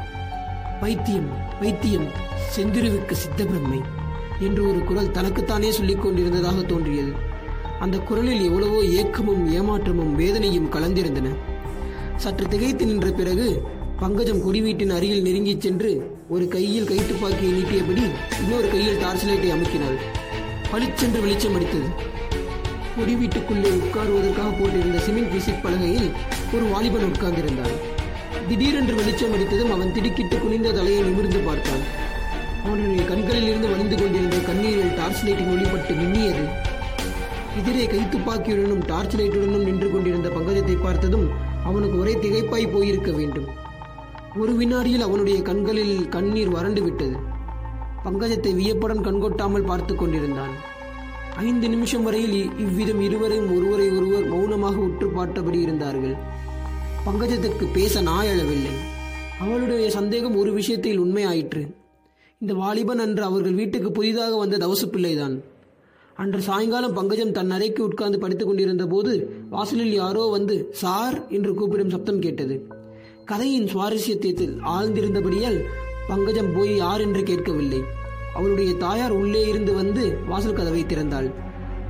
வைத்தியம் 0.82 1.30
வைத்தியம் 1.62 2.08
செந்திருவுக்கு 2.54 3.16
சித்தபிரம்மை 3.24 3.82
என்று 4.48 4.62
ஒரு 4.70 4.80
குரல் 4.90 5.16
தனக்குத்தானே 5.18 5.70
சொல்லிக் 5.72 6.04
கொண்டிருந்ததாக 6.04 6.62
தோன்றியது. 6.72 7.14
அந்த 7.82 7.98
குரலில் 7.98 8.44
எவ்வளவோ 8.44 8.80
ஏக்கமும் 8.84 9.44
ஏமாற்றமும் 9.54 10.16
வேதனையும் 10.16 10.72
கலந்திருந்தன. 10.72 11.30
சற்று 12.16 12.48
திகைத்து 12.48 12.86
நின்ற 12.86 13.12
பிறகு 13.12 13.64
பங்கஜம் 14.00 14.42
குடிவீட்டின் 14.42 14.96
அருகில் 14.96 15.24
நெருங்கிச் 15.24 15.62
சென்று 15.62 16.12
ஒரு 16.30 16.48
கையில் 16.48 16.88
கைத்துப்பாக்கியை 16.88 17.52
நீட்டியபடி 17.58 18.04
இன்னொரு 18.44 18.70
கையில் 18.70 19.00
டார்ச் 19.00 19.26
லைட்டை 19.26 19.52
அமுக்கினாள். 19.52 19.98
பளிச்சென்று 20.72 21.20
வெளிச்சம் 21.20 21.56
அடித்தது. 21.56 21.90
குடிவீட்டுக்குள்ளே 23.00 23.72
உட்காருவதற்காக 23.78 24.52
போட்டிருந்த 24.58 24.98
சிமெண்ட் 24.98 25.34
விசிட் 25.34 25.62
பலகையில் 25.64 26.10
ஒரு 26.54 26.64
வாலிபன் 26.64 27.12
உட்கார்ந்திருந்தான். 27.12 27.76
திடீரென்று 28.48 28.96
வெளிச்சம் 28.96 29.34
அடித்ததும் 29.34 29.72
அவன் 29.72 29.94
திடுக்கிட்டு 29.94 30.38
குனிந்த 30.38 30.72
தலையை 30.72 31.02
நிமிர்ந்து 31.02 31.40
பார்த்தான். 31.40 31.84
அவனுடைய 32.66 33.06
கண்களில் 33.06 33.48
இருந்து 33.48 33.70
வழிந்து 33.70 33.96
கொண்டிருந்த 33.96 34.38
கண்ணீரில் 34.38 34.96
டார்ச் 34.96 35.26
லைட்டின் 35.26 35.52
ஒளிப்பட்டு 35.54 35.96
மின்னியது. 36.02 36.70
எதிரே 37.60 37.86
கைத்துப்பாக்கியுடனும் 37.86 38.86
டார்ச் 38.86 39.16
லைட்டுடனும் 39.16 39.64
நின்று 39.64 39.92
கொண்டிருந்த 39.92 40.30
பங்கஜத்தை 40.30 40.82
பார்த்ததும் 40.82 41.30
அவனுக்கு 41.64 42.00
ஒரே 42.00 42.14
திகைப்பாய் 42.14 42.72
போயிருக்க 42.72 43.12
வேண்டும். 43.12 43.48
ஒரு 44.40 44.54
வினாடியில் 44.54 45.02
அவனுடைய 45.02 45.42
கண்களில் 45.42 46.10
கண்ணீர் 46.10 46.50
வறண்டு 46.50 46.84
விட்டது. 46.84 47.16
பங்கஜத்தை 48.06 48.56
வியப்புடன் 48.56 49.04
கண்கொட்டாமல் 49.04 49.66
பார்த்து 49.66 49.96
கொண்டிருந்தான். 49.96 50.54
ஐந்து 51.36 51.70
நிமிஷம் 51.70 52.04
வரையில் 52.04 52.58
இவ்விதம் 52.58 53.02
இருவரையும் 53.02 53.56
ஒருவரை 53.56 53.90
ஒருவர் 53.90 54.28
மௌனமாக 54.28 54.76
உற்று 54.76 55.10
பார்த்தபடி 55.10 55.62
இருந்தார்கள். 55.62 56.16
பங்கஜத்துக்கு 57.06 57.68
பேச 57.74 58.02
நாயளவில்லை. 58.02 58.74
அவளுடைய 59.40 59.90
சந்தேகம் 59.90 60.36
ஒரு 60.36 60.54
விஷயத்தில் 60.54 61.02
உண்மையாயிற்று. 61.02 61.76
இந்த 62.38 62.54
வாலிபன் 62.54 63.00
அன்று 63.00 63.24
அவர்கள் 63.24 63.54
வீட்டுக்கு 63.54 63.92
புதிதாக 63.92 64.38
வந்த 64.38 64.58
தவசு 64.58 64.86
பிள்ளைதான். 64.86 65.51
அன்று 66.22 66.42
சாயங்காலம் 66.42 66.94
பங்கஜம் 66.94 67.32
தன் 67.32 67.52
அறைக்கு 67.52 67.84
உட்கார்ந்து 67.84 68.20
படித்துக் 68.20 68.48
கொண்டிருந்த 68.48 68.86
போது 68.86 69.34
வாசலில் 69.50 69.94
யாரோ 69.94 70.26
வந்து 70.26 70.70
சார் 70.72 71.28
என்று 71.28 71.54
கூப்பிடும் 71.54 71.90
சப்தம் 71.90 72.20
கேட்டது. 72.20 72.68
கதையின் 73.26 73.66
சுவாரஸ்யத்தில் 73.66 74.62
ஆழ்ந்திருந்தபடியால் 74.66 75.64
பங்கஜம் 76.08 76.54
போய் 76.54 76.76
யார் 76.76 77.02
என்று 77.02 77.24
கேட்கவில்லை. 77.24 77.84
அவளுடைய 78.36 78.74
தாயார் 78.74 79.12
உள்ளே 79.12 79.48
இருந்து 79.48 79.74
வந்து 79.74 80.18
வாசல் 80.28 80.54
கதவை 80.54 80.84
திறந்தாள். 80.84 81.34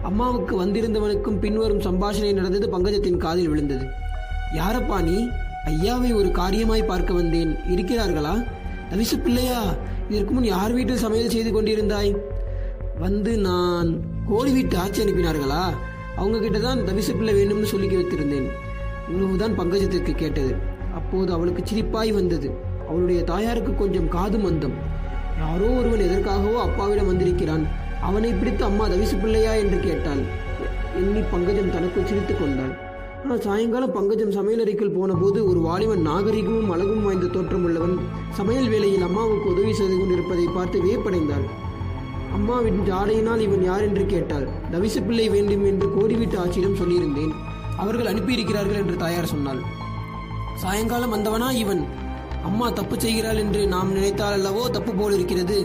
அம்மாவுக்கு 0.03 0.65
வந்திருந்தவனுக்கும் 0.65 1.39
பின்வரும் 1.39 1.81
சம்பாஷணை 1.81 2.33
நடந்தது 2.33 2.79
பங்கஜத்தின் 2.79 3.17
காதில் 3.17 3.49
விழுந்தது. 3.49 3.85
யாரப்பா 4.55 5.03
நீ? 5.03 5.27
ஐயாவை 5.65 6.15
ஒரு 6.15 6.27
காரியமாய் 6.27 6.87
பார்க்க 6.87 7.13
வந்தேன். 7.13 7.55
இருக்கிறார்களா? 7.55 8.47
தவிசு 8.89 9.21
பிள்ளையா 9.23 9.75
இதற்கு 10.09 10.33
முன் 10.33 10.43
யார் 10.43 10.71
வீட்டில் 10.71 10.97
சமையல் 10.97 11.29
செய்து 11.29 11.61
கொண்டிருந்தாய்? 11.61 12.15
வந்து 12.99 13.37
நான் 13.37 14.10
கோழி 14.29 14.51
வீட்டு 14.51 14.77
ஆட்சி 14.77 15.03
அனுப்பினார்களா? 15.03 15.61
அவங்க 16.15 16.39
கிட்ட 16.39 16.59
தான் 16.59 16.79
தவிசு 16.79 17.11
பிள்ளை 17.17 17.33
வேண்டும்னு 17.33 17.63
சொல்லி 17.63 17.87
வைத்திருந்தேன். 17.87 18.47
இவ்வளவுதான் 19.07 19.57
பங்கஜத்திற்கு 19.59 20.13
கேட்டது. 20.15 20.55
அப்போது 20.93 21.33
அவளுக்கு 21.33 21.61
சிரிப்பாய் 21.63 22.11
வந்தது. 22.13 22.49
அவளுடைய 22.87 23.23
தாயாருக்கு 23.23 23.75
கொஞ்சம் 23.75 24.07
காது 24.07 24.37
மந்தம். 24.37 24.75
யாரோ 25.39 25.67
ஒருவன் 25.69 26.05
எதற்காகவோ 26.07 26.59
அப்பாவிடம் 26.61 27.05
வந்திருக்கிறான். 27.05 27.63
அவனை 28.01 28.33
பிடித்து 28.33 28.63
அம்மா 28.65 28.87
தவிசு 28.87 29.17
பிள்ளையா 29.21 29.53
என்று 29.53 29.79
கேட்டாள். 29.79 30.21
எண்ணி 30.95 31.21
பங்கஜம் 31.31 31.73
தனக்குள் 31.75 32.05
சிரித்துக் 32.05 32.39
கொண்டாள். 32.39 32.73
ஆனால் 33.23 33.41
சாயங்காலம் 33.41 33.91
பங்கஜம் 33.91 34.31
சமையலறைக்குள் 34.31 34.95
போனபோது 34.97 35.47
ஒரு 35.47 35.59
வாலிபன் 35.59 36.01
நாகரிகமும் 36.01 36.69
அழகும் 36.69 37.03
வாய்ந்த 37.03 37.27
தோற்றம் 37.27 37.63
உள்ளவன் 37.63 37.97
சமையல் 38.29 38.69
வேலையில் 38.69 39.01
அம்மாவுக்கு 39.01 39.49
உதவி 39.49 39.73
செய்து 39.73 39.97
கொண்டிருப்பதை 39.97 40.47
பார்த்து 40.53 40.79
வியப்படைந்தாள். 40.81 41.45
அம்மாவின் 42.35 42.79
ஜாடையினால் 42.89 43.41
இவன் 43.45 43.63
யார் 43.63 43.81
என்று 43.81 44.05
கேட்டாள். 44.05 44.45
தவிசு 44.71 44.99
பிள்ளை 45.07 45.29
வேண்டும் 45.29 45.65
என்று 45.65 45.87
கோரிவிட்டு 45.87 46.37
ஆட்சியிடம் 46.43 46.79
சொல்லியிருந்தேன். 46.81 47.33
அவர்கள் 47.77 48.09
அனுப்பியிருக்கிறார்கள் 48.11 48.81
என்று 48.81 48.95
தாயார் 48.95 49.31
சொன்னாள். 49.33 49.61
சாயங்காலம் 50.55 51.13
வந்தவனா 51.15 51.49
இவன்? 51.63 51.83
அம்மா 52.43 52.67
தப்பு 52.69 52.95
செய்கிறாள் 52.99 53.37
என்று 53.37 53.61
நாம் 53.67 53.91
நினைத்தால் 53.91 54.35
அல்லவோ 54.37 54.63
தப்பு 54.69 54.93
போல் 54.93 55.13
இருக்கிறது 55.13 55.57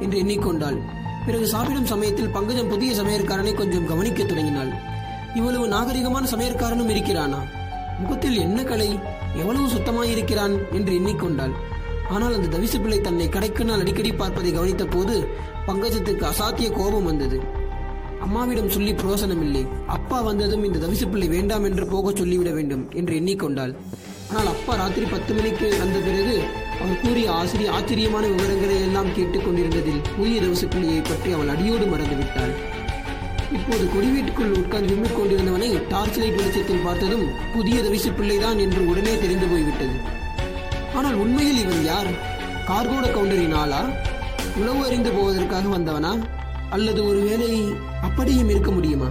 என்று 0.00 0.16
எண்ணிக்கொண்டாள். 0.18 0.78
பிறகு 1.26 1.46
சாப்பிடும் 1.46 1.86
சமயத்தில் 1.86 2.30
பங்கஜம் 2.30 2.68
புதிய 2.68 2.92
சமையற்காரனை 2.94 3.54
கொஞ்சம் 3.54 3.86
கவனிக்க 3.86 4.22
தொடங்கினாள். 4.22 4.70
இவ்வளவு 5.34 5.66
நாகரிகமான 5.68 6.24
சமையற்காரனும் 6.24 6.92
இருக்கிறானா? 6.94 7.40
முகத்தில் 7.98 8.38
என்ன 8.38 8.62
கலை? 8.62 8.88
எவ்வளவு 9.34 9.66
சுத்தமாயிருக்கிறான் 9.66 10.54
என்று 10.72 10.92
எண்ணிக்கொண்டாள். 10.98 11.54
ஆனால் 12.10 12.34
அந்த 12.34 12.48
தவிசு 12.56 12.78
பிள்ளை 12.80 13.00
தன்னை 13.00 13.28
கடைக்கு 13.28 13.64
நாள் 13.64 13.80
அடிக்கடி 13.80 14.10
பார்ப்பதை 14.12 14.50
கவனித்த 14.52 14.84
போது 14.84 15.14
பங்கஜத்துக்கு 15.66 16.24
அசாத்திய 16.30 16.68
கோபம் 16.72 17.04
வந்தது. 17.04 17.36
அம்மாவிடம் 18.20 18.70
சொல்லி 18.70 18.92
பிரயோசனமில்லை. 18.92 19.62
அப்பா 19.86 20.20
வந்ததும் 20.20 20.64
இந்த 20.64 20.78
தவிசு 20.86 21.06
பிள்ளை 21.10 21.28
வேண்டாம் 21.28 21.64
என்று 21.64 21.84
போகச் 21.86 22.16
சொல்லிவிட 22.16 22.50
வேண்டும் 22.50 22.84
என்று 22.92 23.14
எண்ணிக்கொண்டாள். 23.20 23.72
ஆனால் 24.30 24.46
அப்பா 24.46 24.74
ராத்திரி 24.74 25.06
பத்து 25.06 25.32
மணிக்கு 25.34 25.66
வந்த 25.78 25.98
பிறகு 25.98 26.36
அவர் 26.80 27.00
கூறிய 27.00 27.30
ஆசிரிய 27.32 27.70
ஆச்சரியமான 27.70 28.26
விவரங்களை 28.26 28.76
எல்லாம் 28.82 29.10
கேட்டுக்கொண்டிருந்ததில் 29.16 30.00
புதிய 30.18 30.40
தவிசு 30.40 30.68
பிள்ளையை 30.74 31.02
பற்றி 31.02 31.32
அவள் 31.32 31.48
அடியோடு 31.48 31.86
மறந்துவிட்டாள் 31.92 32.54
இப்போது 33.56 33.84
கொடி 33.94 34.06
வீட்டுக்குள் 34.06 34.54
உட்கார்ந்து 34.60 34.94
விம்மிக் 34.94 35.18
கொண்டிருந்தவனை 35.18 35.88
டார்ச் 35.88 36.18
லைட் 36.18 36.38
வெளிச்சத்தில் 36.38 36.84
பார்த்ததும் 36.84 37.26
புதிய 37.54 37.82
தவிசு 37.82 38.10
பிள்ளைதான் 38.18 38.58
என்று 38.58 38.82
உடனே 38.90 39.14
தெரிந்து 39.18 39.46
போய்விட்டது. 39.46 39.96
ஆனால் 40.94 41.14
உண்மையில் 41.14 41.60
இவன் 41.64 41.84
யார்? 41.84 42.10
கார்கோட 42.70 43.06
கவுண்டரின் 43.12 43.58
ஆளா? 43.64 43.82
உணவு 44.56 44.84
அறிந்து 44.84 45.10
போவதற்காக 45.10 45.78
வந்தவனா? 45.78 46.24
அல்லது 46.70 47.06
ஒருவேளை 47.06 47.72
அப்படியும் 48.02 48.48
இருக்க 48.48 48.70
முடியுமா? 48.70 49.08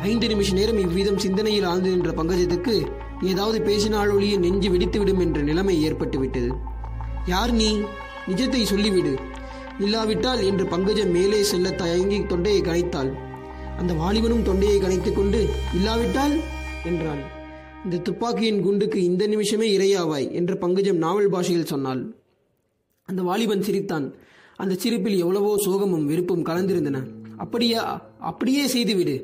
ஐந்து 0.00 0.26
நிமிஷ 0.28 0.52
நேரம் 0.52 0.78
இவ்விதம் 0.78 1.18
சிந்தனையில் 1.18 1.64
ஆழ்ந்து 1.64 1.90
நின்ற 1.90 2.10
பங்கஜத்துக்கு 2.10 2.86
ஏதாவது 3.22 3.62
பேசினால் 3.62 4.08
ஒழிய 4.08 4.38
நெஞ்சு 4.38 4.70
வெடித்துவிடும் 4.70 5.20
என்ற 5.20 5.40
நிலைமை 5.40 5.92
ஏற்பட்டுவிட்டது. 5.92 6.48
யார் 7.26 7.52
நீ? 7.52 7.78
நிஜத்தை 8.26 8.64
சொல்லிவிடு. 8.70 9.18
இல்லாவிட்டால் 9.78 10.42
என்று 10.42 10.66
பங்கஜம் 10.66 11.10
மேலே 11.10 11.42
செல்ல 11.42 11.70
தயங்கி 11.70 12.26
தொண்டையை 12.26 12.60
கணைத்தாள் 12.62 13.12
அந்த 13.78 13.92
வாலிபனும் 13.92 14.42
தொண்டையை 14.42 14.80
கணைத்துக் 14.80 15.12
கொண்டு 15.12 15.48
இல்லாவிட்டால்? 15.74 16.38
என்றான். 16.84 17.22
இந்த 17.84 17.96
துப்பாக்கியின் 17.96 18.62
குண்டுக்கு 18.62 18.94
இந்த 18.94 19.26
நிமிஷமே 19.26 19.78
இரையாவாய் 19.78 20.32
என்று 20.32 20.58
பங்கஜம் 20.58 20.96
நாவல் 20.96 21.28
பாஷையில் 21.28 21.66
சொன்னாள். 21.66 22.14
அந்த 23.04 23.22
வாலிபன் 23.22 23.62
சிரித்தான். 23.62 24.14
அந்த 24.56 24.74
சிரிப்பில் 24.74 25.18
எவ்வளவோ 25.18 25.56
சோகமும் 25.56 26.04
வெறுப்பும் 26.04 26.44
கலந்திருந்தன. 26.44 27.02
அப்படியா 27.36 28.02
அப்படியே 28.18 28.66
செய்துவிடு. 28.66 29.20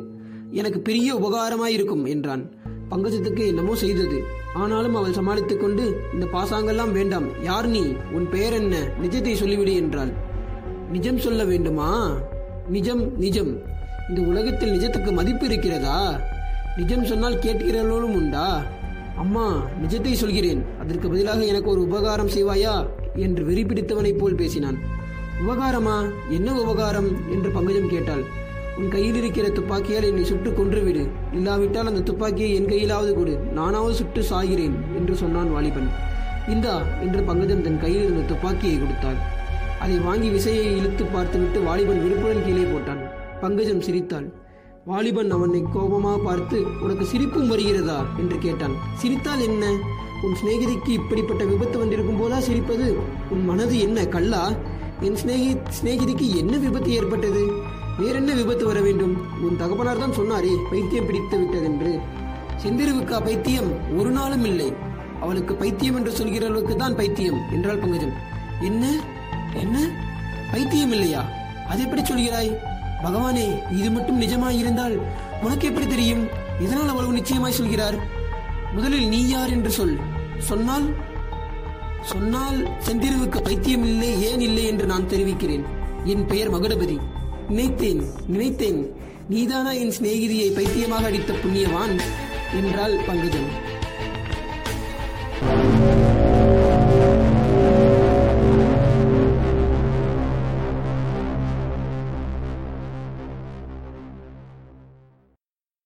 எனக்கு 0.50 0.80
பெரிய 0.80 1.14
உபகாரமாயிருக்கும் 1.14 2.08
என்றான். 2.08 2.50
பங்கஜத்துக்கு 2.90 3.46
என்னமோ 3.46 3.74
செய்தது. 3.74 4.22
ஆனாலும் 4.54 4.94
அவள் 4.94 5.12
சமாளித்துக் 5.12 5.60
கொண்டு 5.60 6.00
இந்த 6.12 6.26
பாசாங்கெல்லாம் 6.26 6.92
வேண்டாம். 6.92 7.42
யார் 7.42 7.66
நீ? 7.66 7.92
உன் 8.12 8.28
பெயர் 8.28 8.52
என்ன? 8.52 8.76
நிஜத்தை 9.02 9.34
சொல்லிவிடு 9.34 9.74
என்றாள். 9.74 10.12
நிஜம் 10.92 11.18
சொல்ல 11.18 11.44
வேண்டுமா? 11.44 12.16
நிஜம் 12.68 13.18
நிஜம். 13.18 13.58
இந்த 14.08 14.20
உலகத்தில் 14.20 14.78
நிஜத்துக்கு 14.78 15.12
மதிப்பு 15.12 15.46
இருக்கிறதா? 15.46 16.20
நிஜம் 16.76 17.04
சொன்னால் 17.04 17.34
கேட்கிறவர்களும் 17.34 18.14
உண்டா? 18.14 18.64
அம்மா 19.16 19.66
நிஜத்தை 19.82 20.12
சொல்கிறேன். 20.12 20.64
அதற்கு 20.80 21.08
பதிலாக 21.08 21.44
எனக்கு 21.44 21.70
ஒரு 21.70 21.82
உபகாரம் 21.82 22.28
செய்வாயா? 22.28 22.86
என்று 23.16 23.44
வெறி 23.44 23.62
பிடித்தவனைப் 23.62 24.18
போல் 24.18 24.34
பேசினான். 24.34 24.98
உபகாரமா? 25.46 26.12
என்ன 26.28 26.54
உபகாரம்? 26.54 27.30
என்று 27.30 27.50
பங்கஜம் 27.50 27.88
கேட்டாள். 27.88 28.24
உன் 28.78 28.88
கையில் 28.88 29.14
இருக்கிற 29.14 29.48
துப்பாக்கியால் 29.48 30.04
என்னை 30.04 30.24
சுட்டு 30.24 30.50
கொன்றுவிடு. 30.50 31.08
இல்லாவிட்டால் 31.32 31.86
அந்த 31.86 32.00
துப்பாக்கியை 32.00 32.54
என் 32.54 32.66
கையிலாவது 32.66 33.14
கொடு. 33.14 33.38
நானாவது 33.38 33.94
சுட்டு 33.94 34.20
சாகிறேன் 34.20 34.76
என்று 34.96 35.16
சொன்னான் 35.16 35.52
வாலிபன். 35.52 35.90
இந்தா 36.48 36.82
என்று 37.02 37.22
பங்கஜம் 37.22 37.62
தன் 37.62 37.80
கையில் 37.80 38.02
இருந்த 38.02 38.20
துப்பாக்கியை 38.20 38.78
கொடுத்தாள். 38.78 39.38
அதை 39.80 39.98
வாங்கி 39.98 40.28
விசையை 40.28 40.76
இழுத்து 40.76 41.04
பார்த்துவிட்டு 41.04 41.60
வாலிபன் 41.60 42.02
விருப்புடன் 42.02 42.44
கீழே 42.44 42.62
போட்டான். 42.62 43.02
பங்கஜம் 43.40 43.80
சிரித்தாள். 43.80 44.32
வாலிபன் 44.84 45.30
அவனை 45.30 45.64
கோபமாக 45.72 46.18
பார்த்து 46.18 46.64
உனக்கு 46.80 47.04
சிரிப்பும் 47.04 47.48
வருகிறதா? 47.48 48.06
என்று 48.18 48.38
கேட்டான். 48.38 48.74
சிரித்தால் 48.94 49.40
என்ன? 49.40 49.76
உன் 50.22 50.36
சிநேகிதிக்கு 50.44 50.88
இப்படிப்பட்ட 50.88 51.44
விபத்து 51.44 51.78
வந்திருக்கும் 51.78 52.20
போதா 52.20 52.38
சிரிப்பது? 52.38 52.94
உன் 53.30 53.44
மனது 53.44 53.80
என்ன 53.80 54.06
கல்லா 54.06 54.52
என் 55.00 55.14
சிநேகி 55.14 55.56
சிநேகிதிக்கு 55.80 56.36
என்ன 56.36 56.56
விபத்து 56.56 56.90
ஏற்பட்டது? 56.92 57.42
வேறென்ன 57.98 58.34
விபத்து 58.34 58.66
வர 58.66 58.80
வேண்டும்? 58.80 59.40
உன் 59.42 59.56
தகப்பனார் 59.56 59.98
தான் 59.98 60.12
சொன்னாரே 60.12 60.52
பைத்தியம் 60.70 61.06
பிடித்து 61.06 61.38
விட்டதென்று. 61.38 62.00
செந்திருவுக்கு 62.62 63.10
அப்பைத்தியம் 63.10 63.98
ஒரு 63.98 64.10
நாளும் 64.10 64.44
இல்லை. 64.44 64.72
அவளுக்கு 65.20 65.54
பைத்தியம் 65.54 65.96
என்று 65.96 66.10
சொல்கிற 66.10 66.46
அளவுக்கு 66.46 66.76
தான் 66.76 66.96
பைத்தியம் 66.96 67.40
என்றாள் 67.52 67.78
பங்கஜம். 67.78 68.14
என்ன? 68.60 68.92
என்ன? 69.54 69.78
பைத்தியம் 70.52 70.92
இல்லையா? 70.92 71.22
அது 71.68 71.82
எப்படி 71.82 72.02
சொல்கிறாய்? 72.02 72.52
பகவானே 73.02 73.72
இது 73.72 73.90
மட்டும் 73.90 74.20
நிஜமாய் 74.20 74.58
இருந்தால் 74.58 74.98
உனக்கு 75.42 75.68
எப்படி 75.68 75.86
தெரியும்? 75.86 76.28
இதனால் 76.60 76.88
அவ்வளவு 76.88 77.12
நிச்சயமாய் 77.12 77.52
சொல்கிறார். 77.52 77.98
முதலில் 78.72 79.08
நீ 79.08 79.28
யார் 79.28 79.50
என்று 79.50 79.70
சொல். 79.70 79.98
சொன்னால் 80.38 80.94
சொன்னால் 82.02 82.68
செந்திருவுக்கு 82.86 83.42
பைத்தியம் 83.42 83.84
இல்லை 83.84 84.22
ஏன் 84.22 84.40
இல்லை 84.40 84.66
என்று 84.66 84.86
நான் 84.86 85.08
தெரிவிக்கிறேன். 85.08 85.64
என் 86.04 86.26
பெயர் 86.26 86.52
மகுடபதி. 86.52 86.98
நினைத்தேன் 87.48 88.04
நினைத்தேன். 88.26 88.92
நீதானா 89.28 89.72
என் 89.72 89.92
சிநேகிதியை 90.00 90.54
பைத்தியமாக 90.54 91.06
அடித்த 91.06 91.32
புண்ணியவான்? 91.32 92.00
என்றாள் 92.54 92.92
பங்குஜன் 92.92 93.69